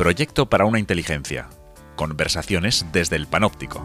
[0.00, 1.50] Proyecto para una inteligencia.
[1.94, 3.84] Conversaciones desde el panóptico.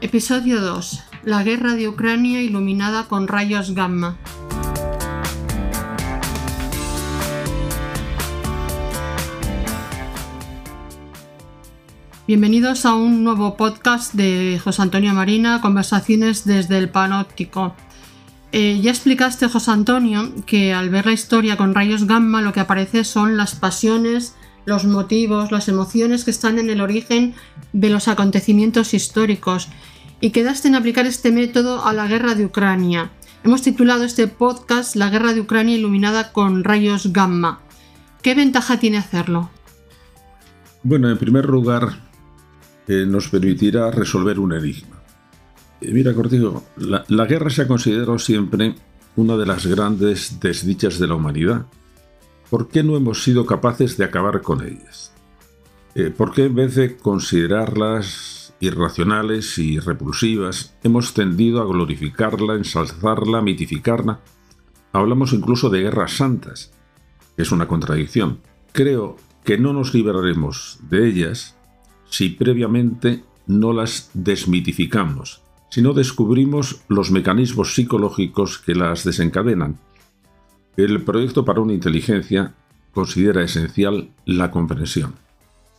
[0.00, 1.04] Episodio 2.
[1.24, 4.16] La guerra de Ucrania iluminada con rayos gamma.
[12.26, 17.76] Bienvenidos a un nuevo podcast de José Antonio Marina, Conversaciones desde el Panóptico.
[18.56, 22.60] Eh, ya explicaste, José Antonio, que al ver la historia con rayos gamma lo que
[22.60, 27.34] aparece son las pasiones, los motivos, las emociones que están en el origen
[27.72, 29.70] de los acontecimientos históricos
[30.20, 33.10] y quedaste en aplicar este método a la guerra de Ucrania.
[33.42, 37.58] Hemos titulado este podcast La guerra de Ucrania iluminada con rayos gamma.
[38.22, 39.50] ¿Qué ventaja tiene hacerlo?
[40.84, 41.98] Bueno, en primer lugar,
[42.86, 44.93] nos permitirá resolver un enigma.
[45.80, 48.74] Eh, mira, Cortijo, la, la, guerra se ha considerado siempre
[49.16, 51.66] una de las grandes desdichas de la humanidad.
[52.50, 55.12] ¿Por qué no hemos sido capaces de acabar con ellas?
[55.94, 63.42] Eh, ¿Por qué en vez de considerarlas irracionales y repulsivas, hemos tendido a glorificarla, ensalzarla,
[63.42, 64.20] mitificarla?
[64.92, 66.72] Hablamos incluso de guerras santas,
[67.36, 68.40] es una contradicción.
[68.72, 71.56] Creo que no nos libraremos de ellas
[72.08, 75.42] si previamente no las desmitificamos,
[75.74, 79.80] si no descubrimos los mecanismos psicológicos que las desencadenan.
[80.76, 82.54] El proyecto para una inteligencia
[82.92, 85.16] considera esencial la comprensión.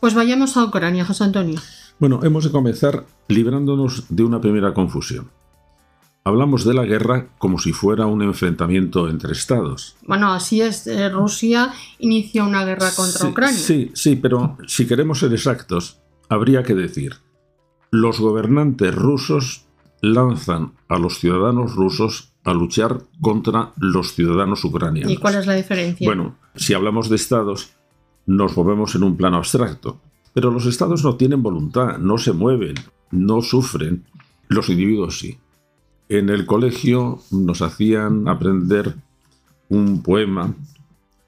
[0.00, 1.58] Pues vayamos a Ucrania, José Antonio.
[1.98, 5.30] Bueno, hemos de comenzar librándonos de una primera confusión.
[6.24, 9.96] Hablamos de la guerra como si fuera un enfrentamiento entre estados.
[10.06, 10.86] Bueno, así es.
[10.86, 13.58] Eh, Rusia inicia una guerra contra Ucrania.
[13.58, 17.14] Sí, sí, pero si queremos ser exactos, habría que decir,
[17.90, 19.65] los gobernantes rusos
[20.12, 25.12] lanzan a los ciudadanos rusos a luchar contra los ciudadanos ucranianos.
[25.12, 26.06] ¿Y cuál es la diferencia?
[26.06, 27.72] Bueno, si hablamos de estados,
[28.26, 30.00] nos movemos en un plano abstracto,
[30.32, 32.74] pero los estados no tienen voluntad, no se mueven,
[33.10, 34.04] no sufren,
[34.48, 35.38] los individuos sí.
[36.08, 38.94] En el colegio nos hacían aprender
[39.68, 40.54] un poema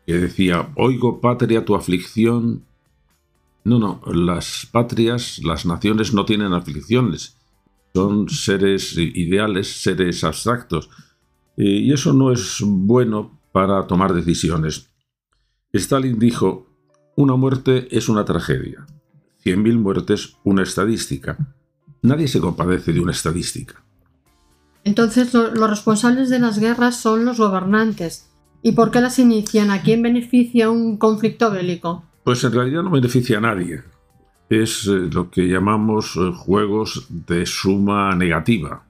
[0.06, 2.62] que decía, oigo patria tu aflicción
[3.68, 7.36] no, no, las patrias, las naciones no tienen aflicciones,
[7.98, 10.88] son seres ideales, seres abstractos,
[11.56, 14.92] y eso no es bueno para tomar decisiones.
[15.72, 16.68] Stalin dijo,
[17.16, 18.86] una muerte es una tragedia,
[19.38, 21.56] cien mil muertes una estadística.
[22.02, 23.84] Nadie se compadece de una estadística.
[24.84, 28.30] Entonces los responsables de las guerras son los gobernantes.
[28.62, 29.72] ¿Y por qué las inician?
[29.72, 32.04] ¿A quién beneficia un conflicto bélico?
[32.22, 33.82] Pues en realidad no beneficia a nadie.
[34.48, 38.82] Es eh, lo que llamamos eh, juegos de suma negativa.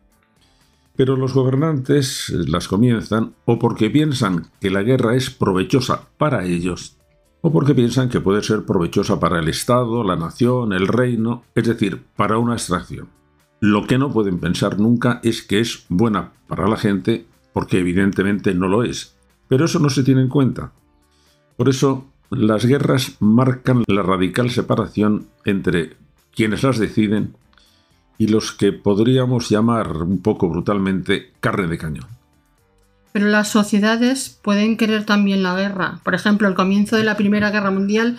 [0.96, 6.44] Pero los gobernantes eh, las comienzan o porque piensan que la guerra es provechosa para
[6.44, 6.96] ellos,
[7.40, 11.68] o porque piensan que puede ser provechosa para el Estado, la nación, el reino, es
[11.68, 13.08] decir, para una extracción.
[13.60, 18.54] Lo que no pueden pensar nunca es que es buena para la gente, porque evidentemente
[18.54, 19.16] no lo es.
[19.48, 20.72] Pero eso no se tiene en cuenta.
[21.56, 25.96] Por eso las guerras marcan la radical separación entre
[26.34, 27.34] quienes las deciden
[28.18, 32.06] y los que podríamos llamar un poco brutalmente carne de cañón.
[33.12, 36.00] Pero las sociedades pueden querer también la guerra.
[36.04, 38.18] Por ejemplo, el comienzo de la Primera Guerra Mundial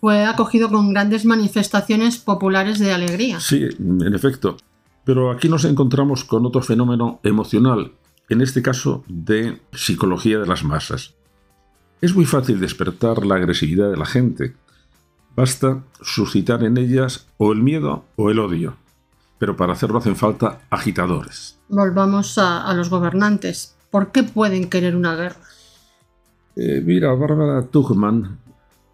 [0.00, 3.40] fue acogido con grandes manifestaciones populares de alegría.
[3.40, 4.56] Sí, en efecto.
[5.04, 7.92] Pero aquí nos encontramos con otro fenómeno emocional,
[8.28, 11.14] en este caso de psicología de las masas.
[12.00, 14.54] Es muy fácil despertar la agresividad de la gente.
[15.36, 18.76] Basta suscitar en ellas o el miedo o el odio.
[19.38, 21.58] Pero para hacerlo hacen falta agitadores.
[21.68, 23.76] Volvamos a, los gobernantes.
[23.90, 25.40] ¿Por qué pueden querer una guerra?
[26.56, 28.38] Eh, mira, Bárbara Tuchman,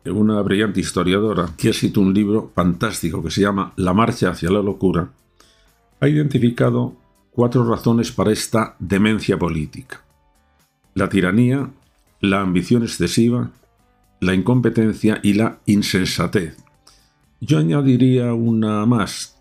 [0.05, 4.51] una brillante historiadora que ha escrito un libro fantástico que se llama La marcha hacia
[4.51, 5.11] la locura,
[6.01, 6.95] ha identificado
[7.31, 10.03] cuatro razones para esta demencia política.
[10.95, 11.71] La tiranía,
[12.21, 13.51] la ambición excesiva,
[14.21, 16.57] la incompetencia y la insensatez.
[17.41, 19.37] Yo añadiría una más,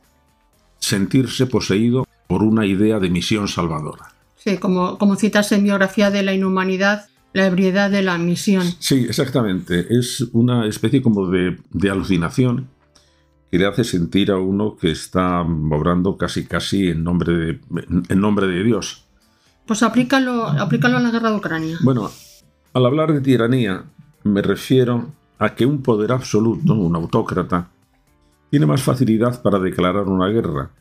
[0.80, 4.14] sentirse poseído por una idea de misión salvadora.
[4.36, 8.64] Sí, como, como citas en biografía de la inhumanidad, la ebriedad de la misión.
[8.80, 9.88] Sí, exactamente.
[9.90, 11.58] Es una especie como de,
[11.90, 12.70] alucinación
[13.52, 17.60] que le hace sentir a uno que está obrando casi casi en nombre de,
[18.10, 19.06] en nombre de Dios.
[19.66, 21.78] Pues aplícalo, aplícalo a la guerra de Ucrania.
[21.82, 22.12] Bueno,
[22.76, 23.86] al hablar de tiranía,
[24.26, 25.06] me refiero
[25.40, 27.70] a que un poder absoluto, un autócrata,
[28.50, 30.72] tiene más facilidad para declarar una guerra.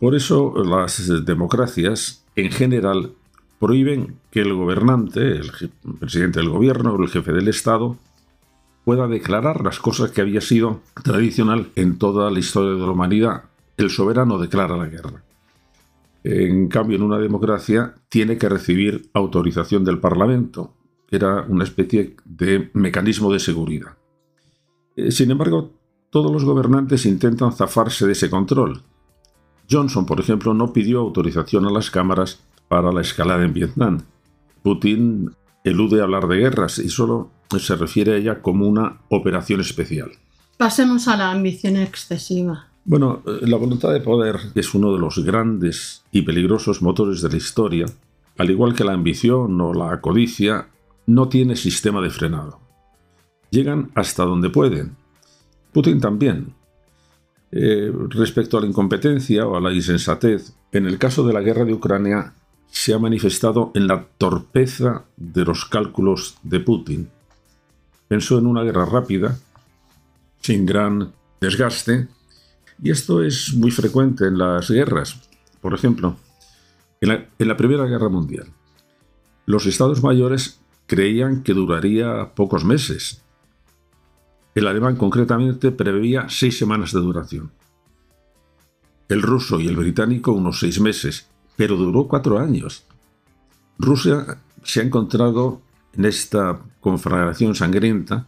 [0.00, 3.12] Por eso las democracias, en general,
[3.60, 5.52] prohíben que el gobernante, el
[6.00, 7.96] presidente del gobierno o el jefe del Estado,
[8.84, 13.44] pueda declarar las cosas que había sido tradicional en toda la historia de la humanidad.
[13.76, 15.22] El soberano declara la guerra.
[16.24, 20.74] En cambio, en una democracia tiene que recibir autorización del Parlamento.
[21.10, 23.96] Era una especie de mecanismo de seguridad.
[24.96, 25.72] Eh, sin embargo,
[26.10, 28.82] todos los gobernantes intentan zafarse de ese control.
[29.70, 34.02] Johnson, por ejemplo, no pidió autorización a las cámaras para la escalada en Vietnam.
[34.62, 35.30] Putin
[35.64, 40.10] elude hablar de guerras y solo se refiere a ella como una operación especial.
[40.56, 42.68] Pasemos a la ambición excesiva.
[42.84, 47.28] Bueno, eh, la voluntad de poder es uno de los grandes y peligrosos motores de
[47.28, 47.86] la historia.
[48.38, 50.68] Al igual que la ambición o la codicia,
[51.14, 52.60] no tiene sistema de frenado.
[53.50, 54.96] Llegan hasta donde pueden.
[55.72, 56.54] Putin también.
[57.52, 61.64] Eh, respecto a la incompetencia o a la insensatez, en el caso de la guerra
[61.64, 62.34] de Ucrania
[62.70, 67.10] se ha manifestado en la torpeza de los cálculos de Putin.
[68.06, 69.36] Pensó en una guerra rápida,
[70.40, 72.08] sin gran desgaste,
[72.82, 75.20] y esto es muy frecuente en las guerras.
[75.60, 76.16] Por ejemplo,
[77.00, 78.46] en la, Primera Guerra Mundial,
[79.46, 80.60] los estados mayores
[80.90, 83.22] creían que duraría pocos meses.
[84.56, 87.52] El alemán concretamente preveía seis semanas de duración.
[89.08, 92.86] El ruso y el británico unos seis meses, pero duró cuatro años.
[93.78, 95.62] Rusia se ha encontrado
[95.96, 98.26] en esta conflagración sangrienta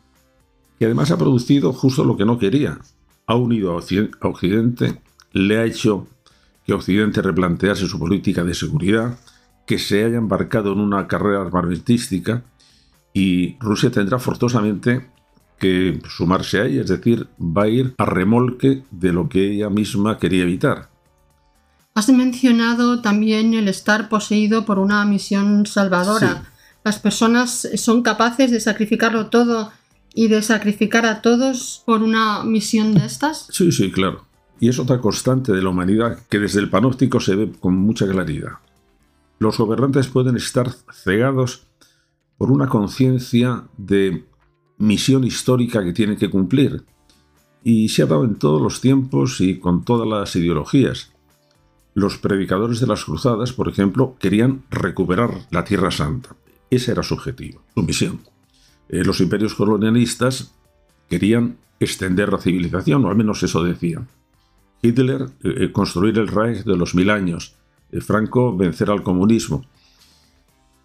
[0.78, 2.78] que además ha producido justo lo que no quería,
[3.26, 6.06] ha unido a Occidente, le ha hecho
[6.64, 9.18] que Occidente replantease su política de seguridad,
[9.66, 12.44] que se haya embarcado en una carrera armamentística
[13.12, 15.08] y Rusia tendrá forzosamente
[15.58, 19.70] que sumarse a ella, es decir, va a ir a remolque de lo que ella
[19.70, 20.90] misma quería evitar.
[21.94, 26.44] Has mencionado también el estar poseído por una misión salvadora.
[26.84, 29.70] Las personas son capaces de sacrificarlo todo
[30.14, 33.46] y de sacrificar a todos por una misión de estas?
[33.50, 34.24] Sí, sí, claro.
[34.60, 38.06] Y es otra constante de la humanidad que desde el panóptico se ve con mucha
[38.06, 38.52] claridad.
[39.38, 41.66] Los gobernantes pueden estar cegados
[42.38, 44.24] por una conciencia de
[44.78, 46.84] misión histórica que tienen que cumplir.
[47.64, 51.12] Y se ha dado en todos los tiempos y con todas las ideologías.
[51.94, 56.34] Los predicadores de las cruzadas, por ejemplo, querían recuperar la Tierra Santa.
[56.70, 58.20] Ese era su objetivo, su misión.
[58.88, 60.54] Eh, los imperios colonialistas
[61.08, 64.08] querían extender la civilización, o al menos eso decían.
[64.80, 67.56] Hitler, eh, eh, construir el Reich de los mil años.
[68.00, 69.66] Franco, vencer al comunismo.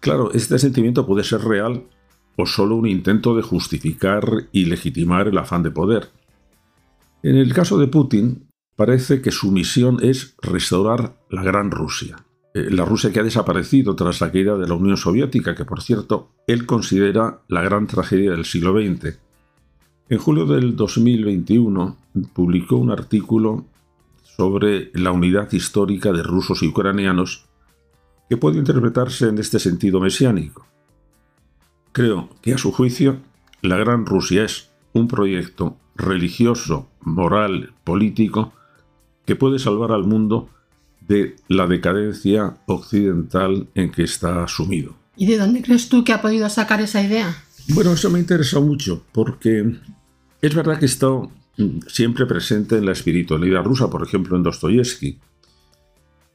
[0.08, 1.84] Claro, este sentimiento puede ser real
[2.36, 6.08] o solo un intento de justificar y legitimar el afán de poder.
[7.22, 12.24] En el caso de Putin, parece que su misión es restaurar la Gran Rusia.
[12.54, 15.82] Eh, la Rusia que ha desaparecido tras la caída de la Unión Soviética, que por
[15.82, 19.18] cierto él considera la gran tragedia del siglo XX.
[20.08, 21.96] En julio del 2021
[22.32, 23.66] publicó un artículo
[24.22, 27.47] sobre la unidad histórica de rusos y ucranianos
[28.28, 30.66] que puede interpretarse en este sentido mesiánico.
[31.92, 33.18] Creo que a su juicio
[33.62, 38.52] la Gran Rusia es un proyecto religioso, moral, político
[39.26, 40.48] que puede salvar al mundo
[41.00, 44.94] de la decadencia occidental en que está sumido.
[45.16, 47.44] ¿Y de dónde crees tú que ha podido sacar esa idea?
[47.70, 49.74] Bueno, eso me interesa mucho porque
[50.40, 51.08] es verdad que está
[51.88, 55.18] siempre presente en la espiritualidad rusa, por ejemplo en Dostoyevsky.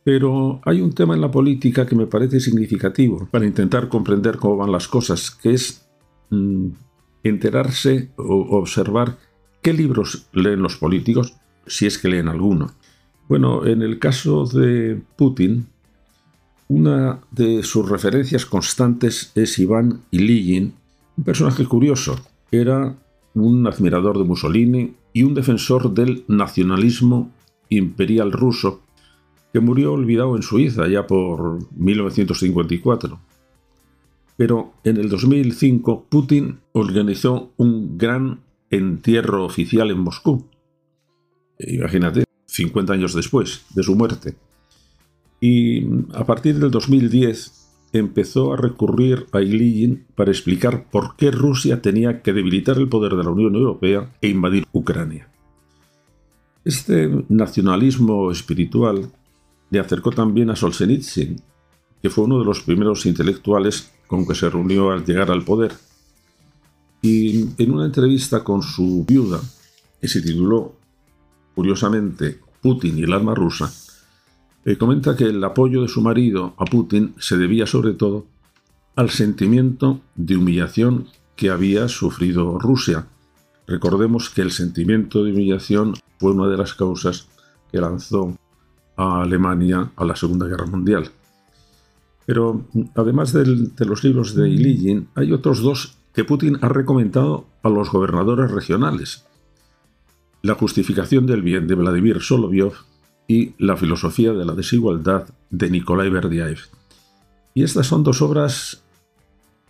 [0.03, 4.57] Pero hay un tema en la política que me parece significativo para intentar comprender cómo
[4.57, 5.85] van las cosas, que es
[6.29, 6.67] mm,
[7.23, 9.17] enterarse o observar
[9.61, 12.73] qué libros leen los políticos, si es que leen alguno.
[13.29, 15.67] Bueno, en el caso de Putin,
[16.67, 20.71] una de sus referencias constantes es Iván Ilyich,
[21.17, 22.19] un personaje curioso.
[22.51, 22.95] Era
[23.33, 27.31] un admirador de Mussolini y un defensor del nacionalismo
[27.69, 28.81] imperial ruso
[29.53, 33.19] que murió olvidado en Suiza ya por 1954.
[34.35, 38.39] Pero en el 2005 Putin organizó un gran
[38.71, 40.47] entierro oficial en Moscú.
[41.59, 44.35] Imagínate, 50 años después de su muerte.
[45.39, 51.79] Y a partir del 2010 empezó a recurrir a Ilyich para explicar por qué Rusia
[51.79, 55.29] tenía que debilitar el poder de la Unión Europea e invadir Ucrania.
[56.65, 59.11] Este nacionalismo espiritual
[59.73, 61.41] le acercó también a Solzhenitsyn,
[61.99, 65.73] que fue uno de los primeros intelectuales con que se reunió al llegar al poder.
[67.01, 69.41] Y en una entrevista con su viuda,
[69.99, 70.75] que se tituló
[71.55, 73.73] curiosamente Putin y el arma rusa,
[74.63, 78.27] eh, comenta que el apoyo de su marido a Putin se debía sobre todo
[78.95, 83.07] al sentimiento de humillación que había sufrido Rusia.
[83.65, 87.27] Recordemos que el sentimiento de humillación fue una de las causas
[87.71, 88.37] que lanzó
[88.95, 91.09] a Alemania a la Segunda Guerra Mundial.
[92.25, 97.69] Pero además de los libros de Ilyin, hay otros dos que Putin ha recomendado a
[97.69, 99.25] los gobernadores regionales.
[100.41, 102.73] La justificación del bien de Vladimir Solovyov
[103.27, 106.59] y La filosofía de la desigualdad de Nikolai Berdyaev.
[107.53, 108.83] Y estas son dos obras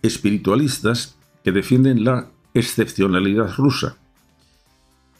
[0.02, 3.96] espiritualistas que defienden la excepcionalidad rusa.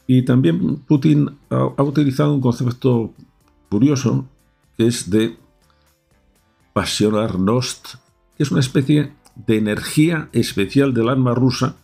[0.07, 3.13] Y también Putin ha, utilizado un concepto
[3.69, 4.25] curioso
[4.77, 5.37] que es de
[6.73, 7.95] Pasionarnost,
[8.37, 11.75] que es una especie de energía especial del alma rusa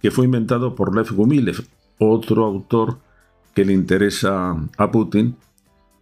[0.00, 1.64] que fue inventado por Lev Gumilev,
[1.98, 2.98] otro autor
[3.54, 5.36] que le interesa a Putin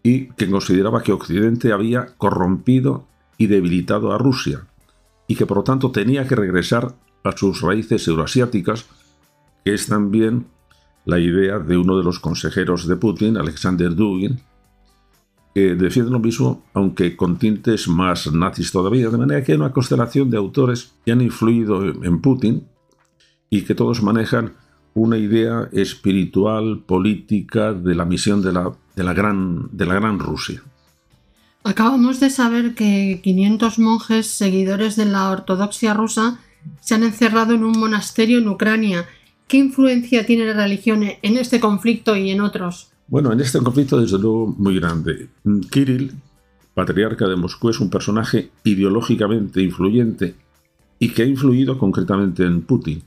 [0.02, 4.66] y que consideraba que Occidente había corrompido y debilitado a Rusia
[5.26, 8.86] y que por lo tanto tenía que regresar a sus raíces euroasiáticas,
[9.64, 10.46] que es también
[11.04, 14.40] la idea de uno de los consejeros de Putin, Alexander Dugin,
[15.54, 19.72] que defiende lo mismo, aunque con tintes más nazis todavía, de manera que hay una
[19.72, 22.66] constelación de autores que han influido en Putin
[23.50, 24.52] y que todos manejan
[24.94, 30.18] una idea espiritual, política de la misión de la, de la, gran, de la gran
[30.18, 30.62] Rusia.
[31.64, 36.40] Acabamos de saber que 500 monjes seguidores de la ortodoxia rusa
[36.80, 39.06] se han encerrado en un monasterio en Ucrania.
[39.46, 42.90] ¿Qué influencia tiene la religión en este conflicto y en otros?
[43.08, 45.30] Bueno, en este conflicto desde luego muy grande.
[45.70, 46.12] Kirill,
[46.74, 50.34] patriarca de Moscú, es un personaje ideológicamente influyente
[50.98, 53.02] y que ha influido concretamente en Putin.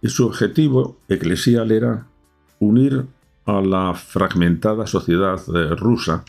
[0.00, 2.06] Y su objetivo eclesial era
[2.58, 3.04] unir
[3.44, 6.24] a la fragmentada sociedad eh, rusa,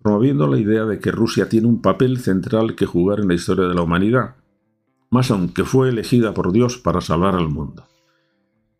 [0.00, 3.66] promoviendo la idea de que Rusia tiene un papel central que jugar en la historia
[3.66, 4.36] de la humanidad,
[5.10, 7.84] más aún que fue elegida por Dios para salvar al mundo.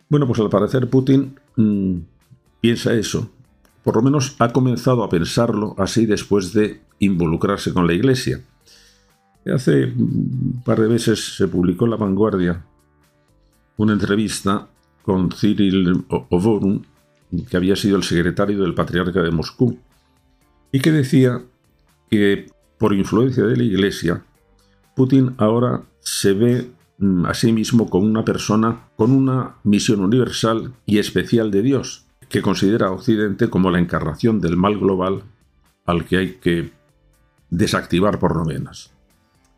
[0.09, 1.99] Bueno, pues al parecer Putin mm,
[2.61, 3.31] piensa eso,
[3.83, 8.43] por lo menos ha comenzado a pensarlo así después de involucrarse con la Iglesia.
[9.47, 12.65] Hace un par de meses se publicó en La Vanguardia
[13.77, 14.69] una entrevista
[15.03, 16.87] con Cyril Ovorun,
[17.49, 19.79] que había sido el secretario del patriarca de Moscú,
[20.73, 21.43] y que decía
[22.11, 22.47] que
[22.79, 24.25] por influencia de la Iglesia,
[24.95, 30.75] Putin ahora se ve mm, a sí mismo como una persona con una misión universal
[30.85, 35.25] y especial de Dios, que considera a Occidente como la encarnación del mal global
[35.85, 36.73] al que hay que
[37.51, 38.93] desactivar por lo menos.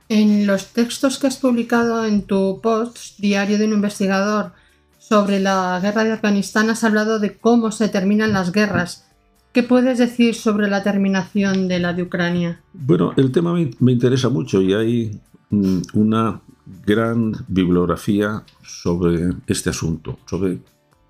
[0.08, 4.52] En los textos que has publicado en tu post, Diario de un investigador,
[4.98, 9.06] sobre la guerra de Afganistán, has hablado de cómo se terminan las guerras.
[9.52, 12.62] ¿Qué puedes decir sobre la terminación de la de Ucrania?
[12.72, 16.40] Bueno, el tema me, interesa mucho y hay mm, una
[16.86, 20.60] gran bibliografía sobre este asunto, sobre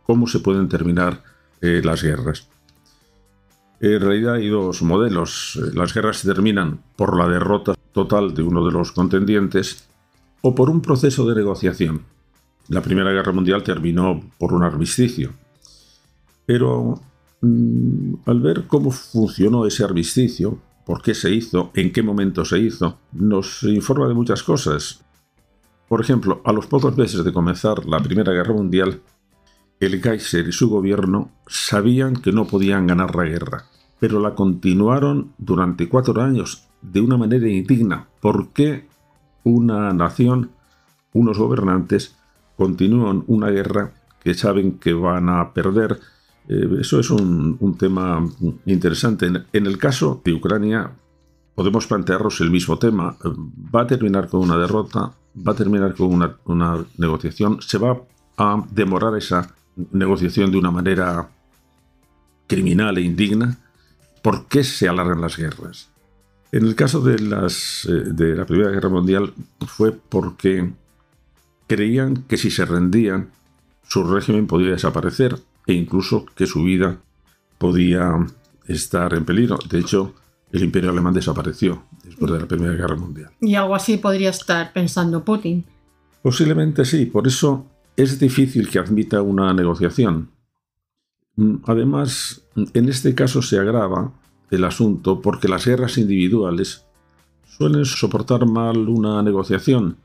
[0.04, 1.23] cómo se pueden terminar
[1.62, 2.49] eh, las guerras.
[3.81, 5.59] En realidad hay dos modelos.
[5.75, 9.88] Las guerras se terminan por la derrota total de uno de los contendientes
[10.40, 12.02] o por un proceso de negociación.
[12.69, 15.33] La Primera Guerra Mundial terminó por un armisticio.
[16.47, 17.00] Pero
[17.40, 22.59] mm, al ver cómo funcionó ese armisticio, por qué se hizo, en qué momento se
[22.59, 25.04] hizo, nos informa de muchas cosas.
[25.88, 29.00] Por ejemplo, a los pocos meses de comenzar la Primera Guerra Mundial,
[29.87, 33.65] el Kaiser y su gobierno sabían que no podían ganar la guerra,
[33.99, 38.07] pero la continuaron durante cuatro años de una manera indigna.
[38.21, 38.87] ¿Por qué
[39.43, 40.51] una nación,
[41.12, 42.17] unos gobernantes,
[42.57, 45.99] continúan una guerra que saben que van a perder?
[46.49, 48.25] Eh, eso es un, tema
[48.67, 49.27] interesante.
[49.27, 50.93] En, el caso de Ucrania,
[51.57, 53.17] podemos plantearnos el mismo tema.
[53.75, 58.01] Va a terminar con una derrota, va a terminar con una, una negociación, se va
[58.37, 61.29] a demorar esa negociación de una manera
[62.47, 63.59] criminal e indigna.
[64.23, 65.88] ¿Por qué se alargan las guerras?
[66.52, 69.33] En el caso de, las, eh, de la Primera Guerra Mundial
[69.67, 70.71] fue porque
[71.67, 73.31] creían que si se rendían,
[73.88, 76.99] su régimen podía desaparecer e incluso que su vida
[77.59, 78.14] podía
[78.67, 79.59] estar en peligro.
[79.69, 80.14] De hecho,
[80.52, 83.31] el imperio alemán desapareció después de la Primera Guerra Mundial.
[83.41, 85.64] Y algo así podría estar pensando Putin.
[86.23, 90.31] Posiblemente sí, por eso es difícil que admita una negociación.
[91.37, 94.13] Mm, además, en este caso se agrava
[94.51, 96.85] el asunto porque las guerras individuales
[97.45, 99.97] suelen soportar mal una negociación.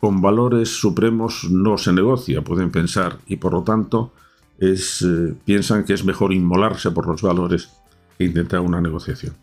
[0.00, 4.12] Con valores supremos no se negocia, pueden pensar, y por lo tanto
[4.58, 7.70] es, eh, piensan que es mejor inmolarse por los valores
[8.18, 9.34] que intentar una negociación.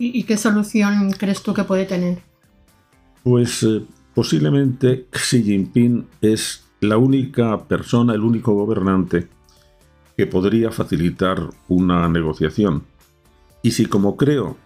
[0.00, 2.22] ¿Y, qué solución crees tú que puede tener?
[3.24, 3.84] Pues eh,
[4.14, 9.28] posiblemente Xi Jinping es la única persona, el único gobernante
[10.16, 12.84] que podría facilitar una negociación.
[13.62, 14.56] Y si como creo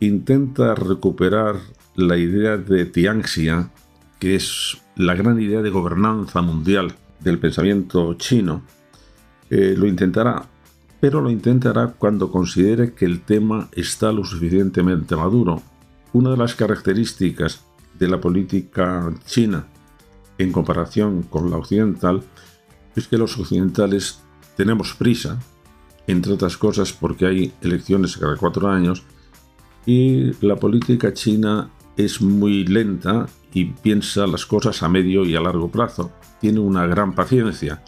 [0.00, 1.56] intenta recuperar
[1.94, 3.70] la idea de Tianxia,
[4.18, 8.62] que es la gran idea de gobernanza mundial del pensamiento chino,
[9.50, 10.46] eh, lo intentará,
[11.00, 15.62] pero lo intentará cuando considere que el tema está lo suficientemente maduro.
[16.12, 17.64] Una de las características
[17.98, 19.66] de la política china
[20.38, 22.22] en comparación con la occidental
[22.96, 24.20] es que los occidentales
[24.56, 25.38] tenemos prisa,
[26.06, 29.02] entre otras cosas porque hay elecciones cada cuatro años,
[29.86, 35.40] y la política china es muy lenta y piensa las cosas a medio y a
[35.40, 36.10] largo plazo.
[36.40, 37.82] Tiene una gran paciencia,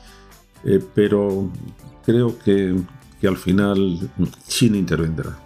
[0.64, 1.50] eh, pero
[2.04, 2.76] creo que,
[3.20, 4.10] que al final
[4.46, 5.38] China intervendrá.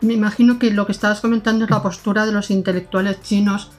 [0.00, 3.70] Me imagino que lo que estabas comentando es la postura de los intelectuales chinos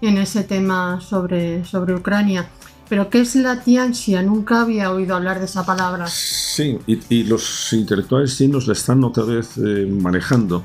[0.00, 2.48] en ese tema sobre, sobre Ucrania.
[2.88, 4.22] Pero ¿qué es la tianxia?
[4.22, 6.06] Nunca había oído hablar de esa palabra.
[6.06, 10.64] Sí, y, los intelectuales chinos la están otra vez eh, manejando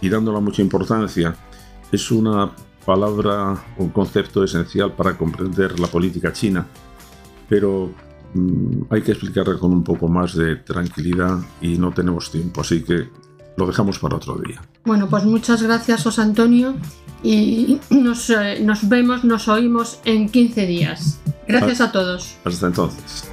[0.00, 1.36] y dándola mucha importancia.
[1.90, 2.52] Es una
[2.86, 6.66] palabra, un concepto esencial para comprender la política china,
[7.48, 7.92] pero
[8.34, 12.82] mm, hay que explicarla con un poco más de tranquilidad y no tenemos tiempo, así
[12.82, 13.08] que
[13.62, 14.60] lo dejamos para otro día.
[14.84, 16.74] Bueno, pues muchas gracias, José Antonio,
[17.22, 21.20] y nos, eh, nos vemos, nos oímos en 15 días.
[21.46, 22.36] Gracias a todos.
[22.44, 23.28] Hasta entonces.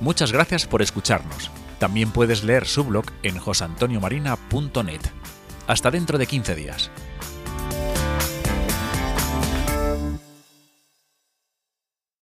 [0.00, 1.50] Muchas gracias por escucharnos.
[1.80, 5.00] También puedes leer su blog en josantoniomarina.net.
[5.66, 6.90] Hasta dentro de 15 días.